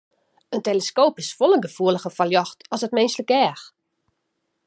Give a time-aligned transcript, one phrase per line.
[0.55, 3.65] In teleskoop is folle gefoeliger foar ljocht as it minsklik each.